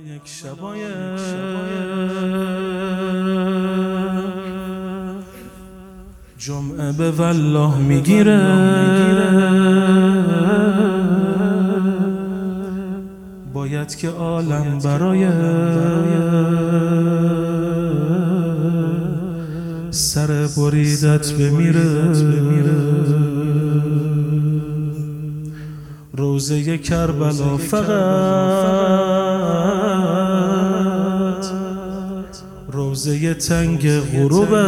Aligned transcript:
یک 0.00 0.22
شبای 0.24 0.80
جمعه 6.38 6.92
به 6.92 7.10
والله 7.10 7.78
می‌گیره. 7.78 8.40
باید 13.54 13.96
که 13.96 14.08
عالم 14.08 14.78
برای 14.84 15.28
سر 19.90 20.48
بریدت 20.56 21.32
بمیره. 21.32 22.14
روزه 26.16 26.78
کربلا 26.78 27.56
فقط. 27.56 29.23
روزه 33.04 33.34
تنگ 33.34 34.00
غروبه. 34.00 34.64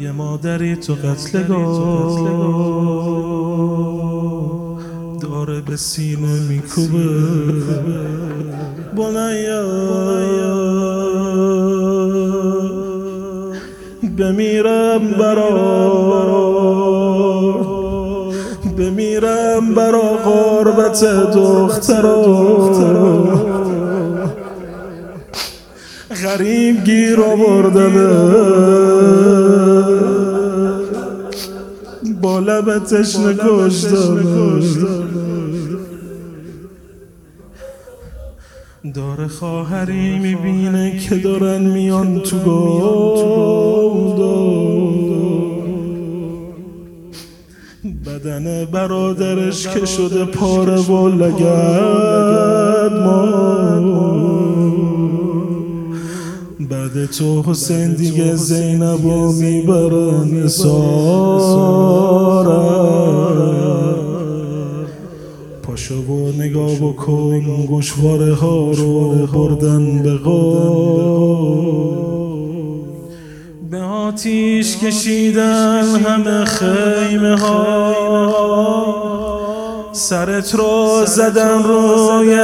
یه 0.00 0.12
مادری 0.12 0.76
تو 0.76 0.94
قتلگاه 0.94 1.78
داره 5.20 5.60
به 5.60 5.76
سینه 5.76 6.40
میکوبه. 6.48 7.08
بنیا 8.96 9.64
بمیرم 14.18 15.10
برا. 15.18 16.97
بمیرم 19.60 19.74
برا 19.74 20.16
غربت 20.16 21.04
دخترا. 21.34 22.38
غریب 26.24 26.84
گیر 26.84 27.20
آوردمه 27.20 28.08
با 32.22 32.38
لب 32.38 32.78
تشنه 32.78 33.32
داره 38.94 39.28
خواهری 39.28 40.18
می‌بینه 40.18 40.98
که 40.98 41.14
دارن 41.14 41.60
میان 41.60 42.20
تو 42.20 43.57
بدن 48.18 48.64
برادرش 48.64 49.68
که 49.68 49.86
شده 49.86 50.24
پاره 50.24 50.80
و 50.80 51.08
لگد 51.08 52.92
ما 52.92 53.38
بعد 56.70 57.06
تو 57.06 57.42
حسین 57.42 57.94
دیگه 57.94 58.34
زینب 58.34 59.04
و 59.04 59.32
می‌برن 59.32 60.48
پاشو 65.62 65.94
و 65.94 66.32
نگاه 66.38 66.74
بکن 66.74 67.66
گوشواره 67.66 68.34
ها 68.34 68.70
رو 68.70 69.26
بردن 69.26 70.02
به 70.02 70.18
به 70.18 71.97
آتیش 74.18 74.76
کشیدن 74.76 75.84
همه 76.06 76.44
خیمه 76.44 77.40
ها 77.40 77.94
سرت 79.92 80.54
رو 80.54 81.04
زدن 81.06 81.62
روی 81.62 82.36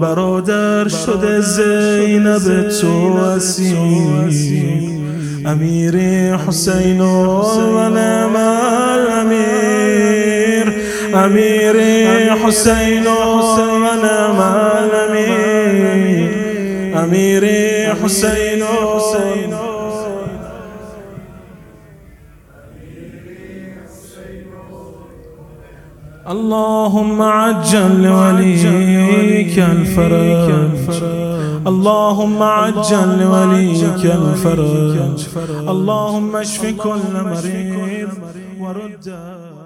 برادر 0.00 0.88
شده 0.88 1.40
زینب 1.40 2.68
تو 2.80 3.16
اسیر 3.16 3.82
امیری 5.46 6.30
حسین 6.46 7.00
و 7.00 7.88
نعم 7.88 8.36
الامیر 8.92 9.62
امیری 11.14 12.04
حسین 12.44 13.06
و 13.06 13.71
امیری 16.94 17.86
حسین 18.04 18.62
و 18.62 18.92
اللهم 26.26 27.22
عجل 27.22 28.02
لوليك 28.02 29.58
الفرج. 29.58 30.50
اللهم 31.66 32.42
عجل 32.42 33.22
لوليك 33.22 34.04
الفرج. 34.04 34.98
اللهم 35.68 36.36
اشف 36.36 36.64
كل 36.64 37.12
مريض 37.24 38.08
ورد. 38.60 39.61